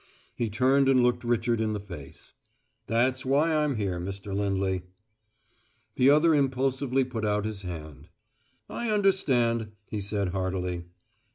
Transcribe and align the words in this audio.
He 0.33 0.49
turned 0.49 0.89
and 0.89 1.03
looked 1.03 1.23
Richard 1.23 1.61
in 1.61 1.73
the 1.73 1.79
face. 1.79 2.33
"That's 2.87 3.23
why 3.23 3.53
I'm 3.55 3.75
here, 3.75 3.99
Mr. 3.99 4.35
Lindley." 4.35 4.81
The 5.93 6.09
other 6.09 6.33
impulsively 6.33 7.03
put 7.03 7.23
out 7.23 7.45
his 7.45 7.61
hand. 7.61 8.09
"I 8.67 8.89
understand," 8.89 9.73
he 9.85 10.01
said 10.01 10.29
heartily. 10.29 10.85